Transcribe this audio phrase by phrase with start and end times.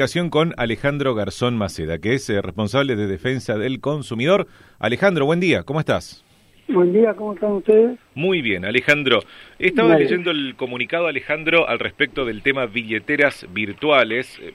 [0.00, 4.46] comunicación con Alejandro Garzón Maceda, que es eh, responsable de defensa del consumidor.
[4.78, 6.24] Alejandro, buen día, ¿cómo estás?
[6.68, 7.98] Buen día, ¿cómo están ustedes?
[8.14, 9.22] Muy bien, Alejandro.
[9.58, 14.54] Estaba leyendo el comunicado, Alejandro, al respecto del tema billeteras virtuales, eh,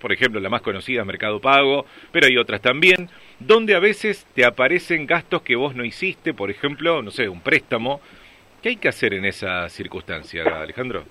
[0.00, 3.08] por ejemplo, la más conocida, Mercado Pago, pero hay otras también,
[3.40, 7.40] donde a veces te aparecen gastos que vos no hiciste, por ejemplo, no sé, un
[7.40, 8.00] préstamo.
[8.62, 11.02] ¿Qué hay que hacer en esa circunstancia, Alejandro?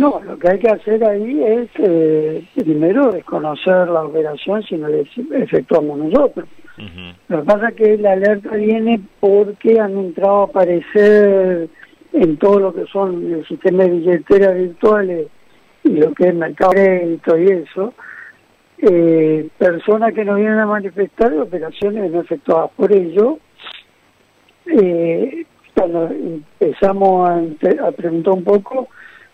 [0.00, 4.88] No, lo que hay que hacer ahí es eh, primero desconocer la operación si no
[4.88, 5.04] la
[5.34, 6.48] efectuamos nosotros.
[7.28, 11.68] Lo que pasa es que la alerta viene porque han entrado a aparecer
[12.14, 15.26] en todo lo que son el sistema de billeteras virtuales
[15.84, 17.92] y lo que es mercado crédito y eso,
[18.78, 23.38] eh, personas que nos vienen a manifestar operaciones no efectuadas por ello.
[24.64, 25.44] Eh,
[25.74, 28.88] cuando empezamos a, a preguntar un poco,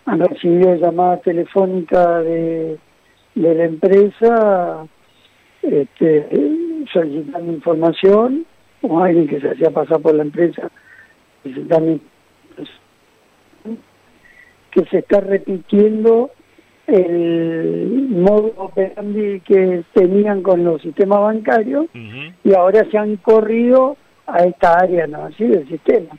[0.06, 2.78] han recibido llamadas telefónicas de,
[3.34, 4.87] de la empresa
[5.62, 6.29] este,
[6.92, 8.46] solicitando información
[8.82, 10.71] o alguien que se hacía pasar por la empresa
[11.43, 12.01] solicitando
[14.71, 16.30] que se está repitiendo
[16.87, 21.87] el modo operandi que tenían con los sistemas bancarios
[22.45, 23.96] y ahora se han corrido
[24.27, 26.16] a esta área no así del sistema.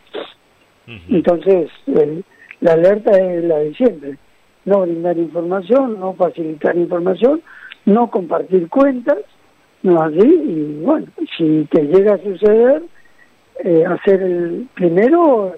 [1.10, 2.26] Entonces el,
[2.62, 4.18] la alerta es la de siempre.
[4.66, 7.42] No brindar información, no facilitar información,
[7.86, 9.20] no compartir cuentas,
[9.84, 12.84] no así, y bueno, si te llega a suceder,
[13.64, 15.56] eh, hacer el primero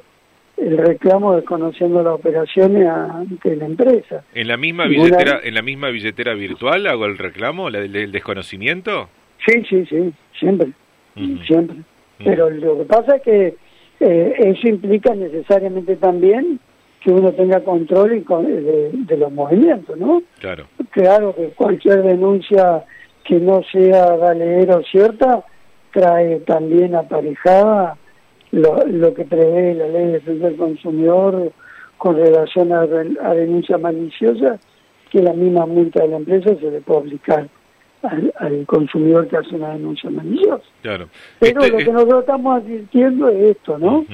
[0.59, 4.23] el reclamo desconociendo las operaciones ante la empresa.
[4.33, 9.09] ¿En la misma billetera, en la misma billetera virtual hago el reclamo, la del, desconocimiento?
[9.45, 10.71] Sí, sí, sí, siempre,
[11.47, 11.77] siempre.
[12.23, 13.55] Pero lo que pasa es que
[14.01, 16.59] eh, eso implica necesariamente también
[17.01, 20.21] que uno tenga control y de, los movimientos, ¿no?
[20.39, 20.65] Claro.
[20.91, 22.83] Claro que cualquier denuncia
[23.23, 25.43] que no sea valedera o cierta
[25.91, 27.97] trae también aparejada
[28.51, 31.51] lo, lo que prevé la ley de defensa del consumidor
[31.97, 34.59] con relación a, a denuncia maliciosa,
[35.11, 37.47] que la misma multa de la empresa se le puede aplicar
[38.03, 40.63] al, consumidor que hace una denuncia maliciosa.
[40.81, 41.09] Claro.
[41.39, 44.05] Pero este lo que nosotros estamos advirtiendo es esto, ¿no?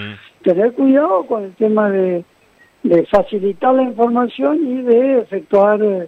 [0.44, 2.26] Tener cuidado con el tema de
[2.88, 6.07] de facilitar la información y de efectuar, eh,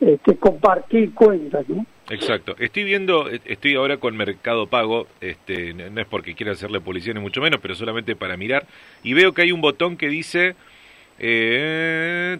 [0.00, 1.84] este, compartir cuentas, ¿no?
[2.10, 2.54] Exacto.
[2.58, 7.20] Estoy viendo, estoy ahora con Mercado Pago, este, no es porque quiera hacerle publicidad ni
[7.20, 8.66] mucho menos, pero solamente para mirar,
[9.02, 10.54] y veo que hay un botón que dice,
[11.18, 12.38] eh,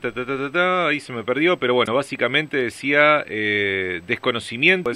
[0.89, 4.91] ahí se me perdió, pero bueno, básicamente decía eh, desconocimiento,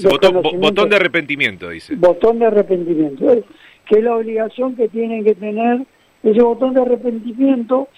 [0.55, 1.95] botón, de arrepentimiento, dice.
[1.97, 3.45] Botón de arrepentimiento,
[3.87, 5.83] que es la obligación que tienen que tener
[6.23, 7.89] ese botón de arrepentimiento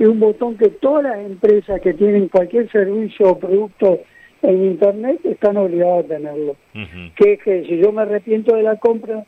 [0.00, 4.00] es un botón que todas las empresas que tienen cualquier servicio o producto
[4.40, 6.56] en Internet están obligadas a tenerlo.
[7.14, 9.26] Que es que si yo me arrepiento de la compra,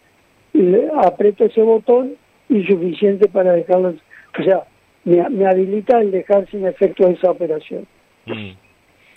[0.55, 2.15] le aprieto ese botón
[2.49, 3.95] y suficiente para dejarlo,
[4.39, 4.63] o sea,
[5.05, 7.87] me, habilita el dejar sin efecto esa operación.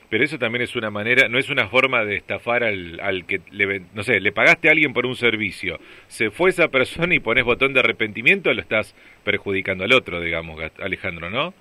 [0.10, 3.42] Pero eso también es una manera, no es una forma de estafar al, al que,
[3.52, 7.20] le, no sé, le pagaste a alguien por un servicio, se fue esa persona y
[7.20, 11.54] pones botón de arrepentimiento, lo estás perjudicando al otro, digamos, Alejandro, ¿no?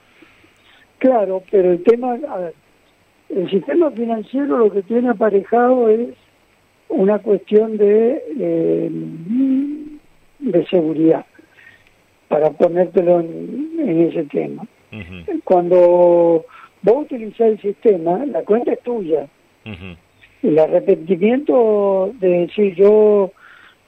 [0.98, 2.54] Claro, pero el tema, a ver,
[3.28, 6.10] el sistema financiero lo que tiene aparejado es
[6.88, 8.90] una cuestión de, eh,
[10.38, 11.26] de seguridad,
[12.28, 14.66] para ponértelo en, ese tema.
[15.42, 16.44] Cuando
[16.84, 19.26] vos utilizás el sistema, la cuenta es tuya.
[20.42, 23.32] El arrepentimiento de decir yo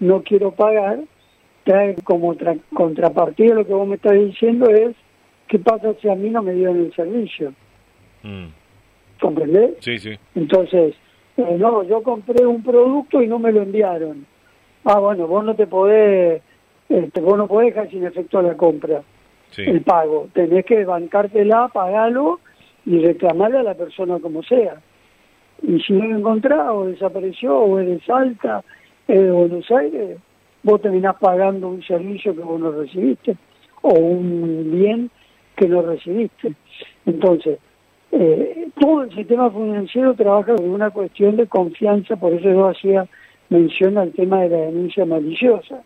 [0.00, 1.00] no quiero pagar,
[1.64, 2.34] trae como
[2.72, 4.96] contrapartida lo que vos me estás diciendo es,
[5.48, 7.52] ¿qué pasa si a mí no me dieron el servicio?
[8.22, 8.46] Mm.
[9.20, 9.72] ¿Comprendés?
[9.80, 10.12] Sí, sí.
[10.34, 10.94] Entonces,
[11.36, 14.26] eh, no, yo compré un producto y no me lo enviaron.
[14.84, 16.40] Ah, bueno, vos no te podés,
[16.88, 19.02] este, vos no podés dejar sin efectuar la compra,
[19.58, 20.28] el pago.
[20.32, 22.40] Tenés que bancártela, pagarlo
[22.86, 24.80] y reclamarle a la persona como sea.
[25.62, 28.62] Y si no lo encontrás o desapareció o es de Salta,
[29.08, 30.18] es de Buenos Aires,
[30.62, 33.36] vos terminás pagando un servicio que vos no recibiste
[33.82, 35.10] o un bien
[35.56, 36.54] que no recibiste.
[37.06, 37.58] Entonces,
[38.12, 43.06] eh, todo el sistema financiero trabaja con una cuestión de confianza, por eso yo hacía
[43.48, 45.82] mención al tema de la denuncia maliciosa.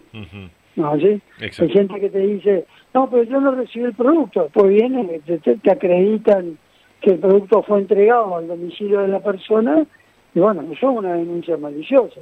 [0.76, 0.93] ¿No
[1.41, 2.64] Hay gente que te dice,
[2.94, 6.58] no, pero yo no recibí el producto, después vienen, te, te acreditan
[7.00, 9.87] que el producto fue entregado al domicilio de la persona
[10.35, 12.20] y bueno, eso es una denuncia maliciosa.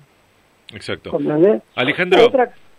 [0.72, 1.16] Exacto.
[1.75, 2.30] Alejandro,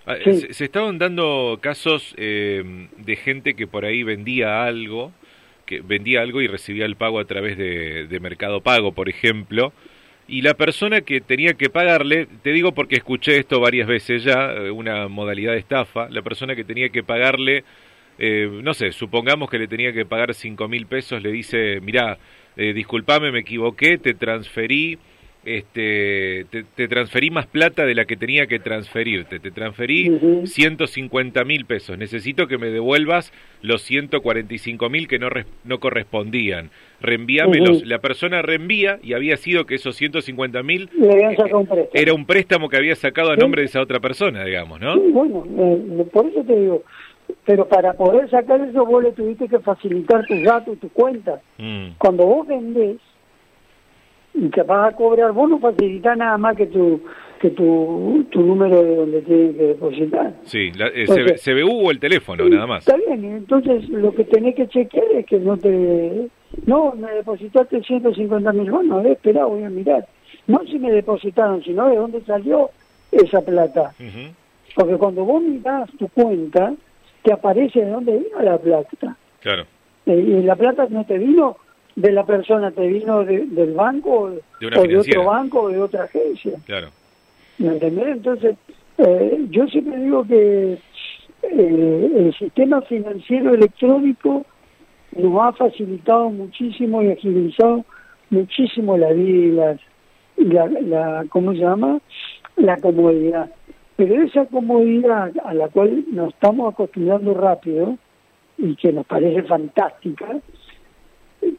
[0.06, 5.12] ah, se, estaban dando casos eh, de gente que por ahí vendía algo,
[5.66, 9.74] que vendía algo y recibía el pago a través de, Mercado Pago, por ejemplo,
[10.28, 14.52] y la persona que tenía que pagarle, te digo porque escuché esto varias veces ya,
[14.54, 17.64] eh, una modalidad de estafa, la persona que tenía que pagarle,
[18.20, 22.18] eh, no sé, supongamos que le tenía que pagar cinco mil pesos, le dice, mirá,
[22.58, 25.00] eh, disculpame, me equivoqué, te transferí
[25.46, 26.46] este,
[26.76, 30.12] te, transferí más plata de la que tenía que transferirte, te transferí
[30.44, 33.32] 150 mil pesos, necesito que me devuelvas
[33.62, 35.30] los 145 mil que no,
[35.64, 40.90] no correspondían, reenvíamelos, la persona reenvía y había sido que esos 150 mil
[41.94, 45.00] era un préstamo que había sacado a nombre de esa otra persona, digamos, ¿no?
[45.00, 46.84] bueno, eh, por eso te digo,
[47.46, 51.42] pero para poder sacar eso vos le tuviste que facilitar tus datos y tu cuenta.
[51.58, 51.92] Mm.
[51.98, 52.98] Cuando vos vendés,
[54.34, 57.02] y que vas a cobrar, vos no facilitas nada más que tu
[57.40, 60.34] que tu, tu número de donde tienes que depositar.
[60.44, 62.86] Sí, la, eh, CBU o el teléfono, nada más.
[62.86, 66.28] Está bien, entonces lo que tenés que chequear es que no te...
[66.66, 70.06] No, me depositaste 150 mil, bueno, ver, espera, voy a mirar.
[70.48, 72.72] No si me depositaron, sino de dónde salió
[73.12, 73.94] esa plata.
[74.76, 76.74] Porque cuando vos mirás tu cuenta,
[77.24, 79.16] te aparece de dónde vino la plata.
[79.42, 79.66] Claro.
[80.06, 81.58] Eh, y la plata no te vino
[81.96, 86.06] de la persona te vino del banco de o de otro banco o de otra
[86.06, 86.54] agencia.
[86.66, 86.90] Claro.
[87.58, 88.08] ¿Me entendés?
[88.08, 88.56] Entonces,
[88.98, 90.80] eh, yo siempre digo que eh,
[91.42, 94.46] el sistema financiero electrónico
[95.18, 97.84] nos ha facilitado muchísimo y agilizado
[98.30, 99.78] muchísimo la vida
[100.38, 102.00] y la, la, ¿cómo se llama?
[102.56, 103.50] La comodidad.
[104.00, 107.98] Pero esa comodidad a la cual nos estamos acostumbrando rápido
[108.58, 110.40] y que nos parece fantástica,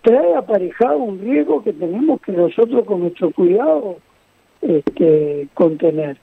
[0.01, 3.99] trae aparejado un riesgo que tenemos que nosotros con nuestro cuidado
[4.63, 6.17] este, contener.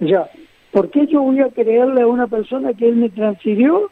[0.00, 0.28] Ya,
[0.70, 3.90] ¿por qué yo voy a creerle a una persona que él me transfirió?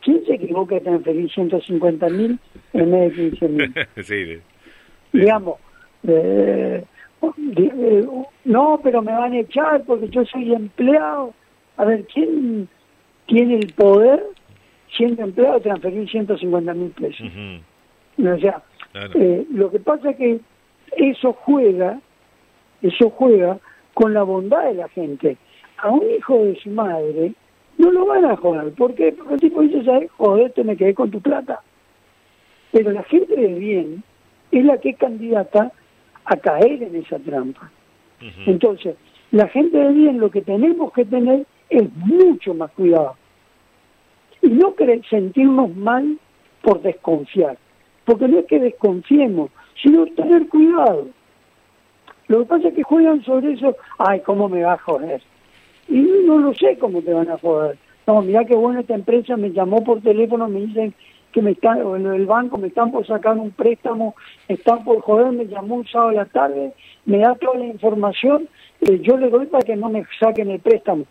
[0.00, 2.40] ¿Quién se equivoca de transferir 150 mil
[2.72, 3.74] en vez de 15 mil?
[4.02, 4.40] sí,
[5.12, 5.60] Digamos,
[6.08, 6.84] eh,
[7.22, 8.06] eh,
[8.44, 11.32] no, pero me van a echar porque yo soy empleado.
[11.76, 12.68] A ver, ¿quién
[13.26, 14.22] tiene el poder,
[14.96, 17.26] siendo empleado, de transferir 150 mil pesos?
[18.18, 18.62] O sea,
[19.14, 20.40] eh, lo que pasa es que
[20.96, 22.00] eso juega,
[22.82, 23.58] eso juega
[23.94, 25.36] con la bondad de la gente.
[25.78, 27.32] A un hijo de su madre
[27.78, 28.72] no lo van a joder.
[28.74, 29.12] ¿Por qué?
[29.12, 30.10] Porque el tipo dice, ¿sabes?
[30.12, 31.60] Joder, te me quedé con tu plata.
[32.72, 34.02] Pero la gente de bien
[34.52, 35.72] es la que es candidata
[36.24, 37.70] a caer en esa trampa.
[38.46, 38.96] Entonces,
[39.30, 43.16] la gente de bien lo que tenemos que tener es mucho más cuidado.
[44.42, 44.74] Y no
[45.08, 46.18] sentirnos mal
[46.62, 47.56] por desconfiar
[48.04, 49.50] porque no es que desconfiemos,
[49.82, 51.08] sino tener cuidado.
[52.28, 55.22] Lo que pasa es que juegan sobre eso, ay, ¿cómo me va a joder?
[55.88, 57.76] Y no lo sé cómo te van a joder.
[58.06, 60.94] No, mira qué bueno esta empresa me llamó por teléfono, me dicen
[61.34, 64.14] que me están, en el banco me están por sacar un préstamo,
[64.48, 66.72] están por joder, me llamó un sábado a la tarde,
[67.04, 68.48] me da toda la información,
[68.80, 71.04] eh, yo le doy para que no me saquen el préstamo.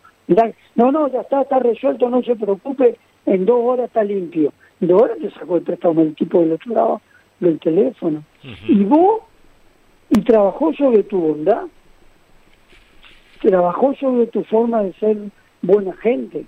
[0.75, 4.51] no, no, ya está, está resuelto, no se preocupe, en dos horas está limpio
[4.87, 7.01] de ahora te sacó el préstamo el tipo del otro lado
[7.39, 8.23] del teléfono.
[8.67, 9.21] Y vos,
[10.09, 11.63] y trabajó sobre tu bondad,
[13.41, 15.17] trabajó sobre tu forma de ser
[15.61, 16.45] buena gente.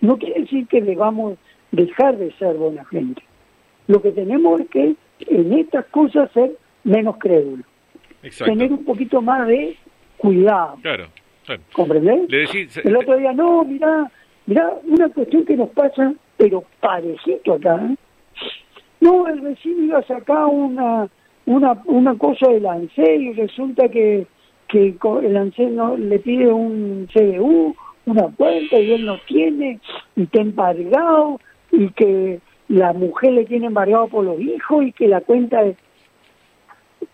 [0.00, 1.38] No quiere decir que debamos
[1.72, 3.22] dejar de ser buena gente.
[3.86, 6.52] Lo que tenemos es que en estas cosas ser
[6.84, 7.66] menos crédulos.
[8.44, 9.76] Tener un poquito más de
[10.16, 10.76] cuidado.
[10.82, 11.06] Claro.
[11.72, 12.28] ¿Comprendés?
[12.84, 14.10] el otro día, no, mira,
[14.46, 17.76] mira, una cuestión que nos pasa pero parejito acá.
[17.76, 17.96] ¿eh?
[19.00, 21.08] No, el vecino iba a sacar una,
[21.44, 24.26] una, una cosa del ANSES y resulta que,
[24.68, 27.74] que el ANSES no, le pide un CDU,
[28.06, 29.80] una cuenta y él no tiene
[30.16, 31.40] y está embargado
[31.70, 35.76] y que la mujer le tiene embargado por los hijos y que la cuenta es...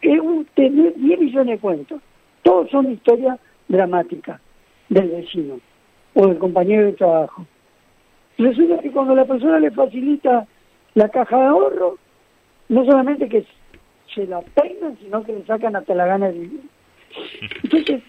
[0.01, 2.01] Es un, tener 10 millones de cuentos.
[2.43, 4.41] Todos son historias dramáticas
[4.89, 5.61] del vecino
[6.15, 7.47] o del compañero de trabajo.
[8.37, 10.47] Resulta que cuando la persona le facilita
[10.95, 11.99] la caja de ahorro,
[12.69, 13.45] no solamente que
[14.15, 16.61] se la peinan, sino que le sacan hasta la gana de vivir.
[17.63, 18.03] Entonces,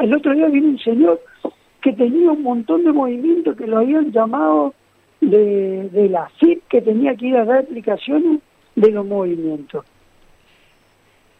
[0.00, 1.20] el otro día vino un señor
[1.80, 4.74] que tenía un montón de movimientos que lo habían llamado
[5.22, 8.40] de, la CIP, que tenía que ir a dar explicaciones
[8.74, 9.84] de los movimientos.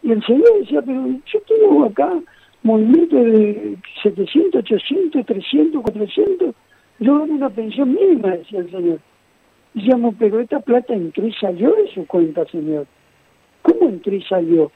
[0.01, 2.19] Y el señor decía, pero yo tengo acá
[2.63, 6.55] movimientos de 700, 800, 300, 400,
[6.99, 8.99] yo doy una pensión mínima, decía el señor.
[9.73, 12.85] Decíamos, pero esta plata entró y salió de su cuenta, señor.
[13.63, 14.71] ¿Cómo entró y salió?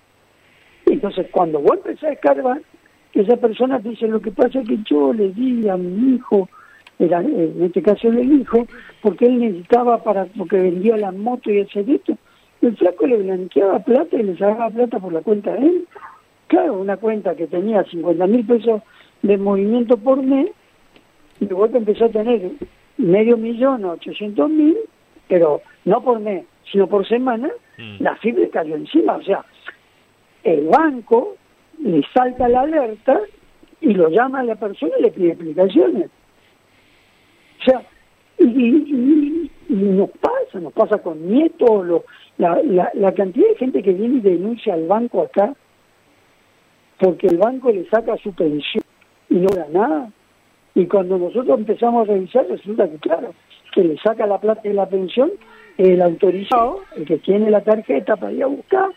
[0.86, 2.62] Entonces, cuando vos empezás a escarbar,
[3.14, 6.50] esa persona te dice, lo que pasa es que yo le di a mi hijo,
[7.00, 8.66] era, en este caso el hijo,
[9.02, 12.18] porque él necesitaba para, porque vendía la moto y el esto.
[12.62, 15.88] El flaco le blanqueaba plata y le sacaba plata por la cuenta de él.
[16.48, 18.82] Claro, una cuenta que tenía 50 mil pesos
[19.22, 20.50] de movimiento por mes,
[21.40, 22.52] y de vuelta empezó a tener
[22.98, 24.78] medio millón, 800 mil,
[25.28, 27.98] pero no por mes, sino por semana, mm.
[28.02, 29.18] la fibra cayó encima.
[29.18, 29.46] O sea,
[30.44, 31.36] el banco
[31.84, 33.20] le salta la alerta
[33.82, 36.10] y lo llama a la persona y le pide explicaciones.
[37.68, 37.82] O sea,
[38.40, 42.06] y, nos pasa, nos pasa con nietos, lo,
[42.38, 45.54] la, la, la cantidad de gente que viene y denuncia al banco acá
[47.00, 48.84] porque el banco le saca su pensión
[49.30, 50.12] y no da nada.
[50.76, 53.34] Y cuando nosotros empezamos a revisar, resulta que, claro,
[53.74, 55.32] que le saca la plata de la pensión
[55.78, 58.90] el autorizado, el que tiene la tarjeta para ir a buscar,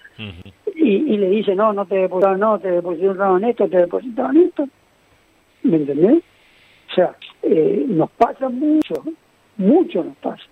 [0.74, 4.66] y, le dice, no, no te depositaron, no, te depositaron esto, te depositaron esto.
[5.62, 6.22] ¿Me entendés?
[6.90, 8.94] O sea, eh, nos pasa mucho,
[9.56, 10.42] mucho nos pasa.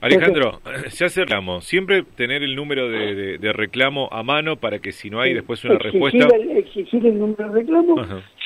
[0.00, 0.60] Alejandro,
[0.90, 1.64] ya cerramos.
[1.64, 5.78] Siempre tener el número de, reclamo a mano para que si no hay después una
[5.78, 6.28] respuesta...
[6.50, 7.96] exigir el número de reclamo.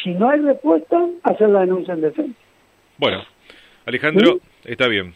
[0.03, 2.39] Si no hay respuesta, hacer la denuncia en defensa.
[2.99, 3.25] Bueno,
[3.87, 5.15] Alejandro, está bien.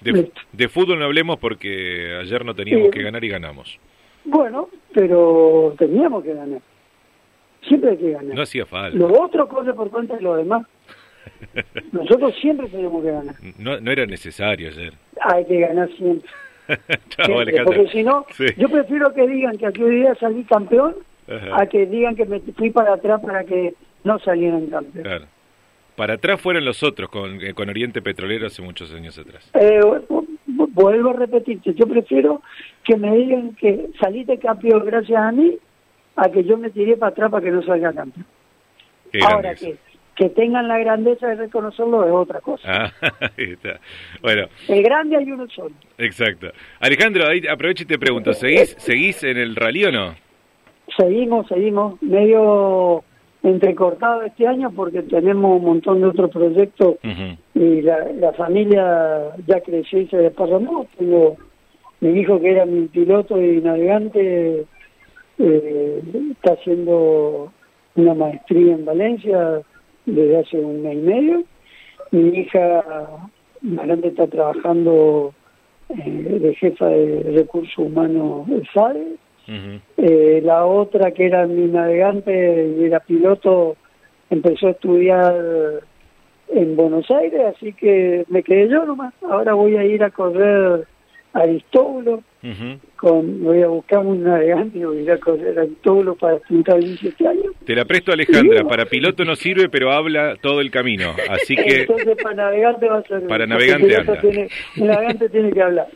[0.00, 3.78] De, fútbol no hablemos porque ayer no teníamos que ganar y ganamos.
[4.24, 6.60] Bueno, pero teníamos que ganar.
[7.66, 8.34] Siempre hay que ganar.
[8.34, 8.98] No hacía falta.
[8.98, 10.66] Lo otro corre por cuenta de lo demás.
[11.92, 13.34] Nosotros siempre tenemos que ganar.
[13.58, 14.94] No, no era necesario ayer.
[15.20, 16.30] Hay que ganar siempre.
[17.64, 18.24] porque si no,
[18.56, 20.94] yo prefiero que digan que aquí hoy día salí campeón
[21.52, 23.74] a que digan que me fui para atrás para que
[24.04, 25.04] no salieran campeón.
[25.04, 25.26] Claro.
[25.96, 29.50] Para atrás fueron los otros con, eh, con Oriente Petrolero hace muchos años atrás.
[29.54, 29.80] Eh,
[30.46, 32.42] vuelvo a repetirte, yo prefiero
[32.82, 35.58] que me digan que saliste campeón gracias a mí
[36.16, 38.26] a que yo me tiré para atrás para que no salga campeón.
[39.22, 39.76] Ahora que
[40.16, 42.62] que tengan la grandeza de reconocerlo es otra cosa.
[42.66, 42.92] Ah,
[43.38, 43.80] ahí está.
[44.20, 44.46] Bueno.
[44.68, 45.74] El grande hay uno solo.
[45.98, 46.48] Exacto.
[46.80, 50.14] Alejandro, ahí aprovecho y te pregunto, ¿seguís, ¿seguís en el rally o no?
[50.96, 52.00] Seguimos, seguimos.
[52.02, 53.02] Medio
[53.42, 56.96] entrecortado este año porque tenemos un montón de otros proyectos
[57.54, 60.86] y la, familia ya creció y se desparramó.
[60.98, 61.36] Tengo
[62.00, 64.64] mi hijo que era mi piloto y navegante,
[65.38, 66.02] eh,
[66.32, 67.52] está haciendo
[67.96, 69.62] una maestría en Valencia
[70.06, 71.44] desde hace un mes y medio.
[72.10, 72.82] Mi hija
[73.62, 75.32] más grande está trabajando
[75.88, 79.16] eh, de jefa de recursos humanos SADE.
[79.96, 83.76] Eh, la otra, que era mi navegante y era piloto,
[84.30, 85.34] empezó a estudiar
[86.48, 89.14] en Buenos Aires, así que me quedé yo nomás.
[89.22, 90.86] Ahora voy a ir a correr
[91.32, 92.22] a Aristóbulo
[92.96, 97.28] con, voy a buscar un navegante y voy a a correr a para pintar 17
[97.28, 97.46] años.
[97.64, 101.82] Te la presto Alejandra, para piloto no sirve, pero habla todo el camino, así que...
[101.82, 103.26] Entonces para navegante va a ser...
[103.26, 104.20] Para navegante anda.
[104.20, 105.86] Tiene, el navegante tiene que hablar.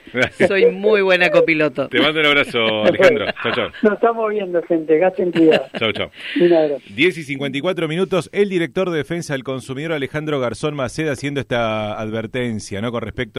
[0.47, 1.89] Soy muy buena copiloto.
[1.89, 3.27] Te mando un abrazo, Alejandro.
[3.43, 3.69] chao, chao.
[3.83, 4.99] Nos estamos viendo, gente.
[4.99, 5.67] Gasten cuidado.
[5.79, 6.11] chao, chao.
[6.41, 6.83] Un abrazo.
[6.95, 11.99] 10 y 54 minutos, el director de Defensa del Consumidor, Alejandro Garzón Maceda, haciendo esta
[11.99, 12.93] advertencia, ¿no?
[12.93, 13.27] Con respecto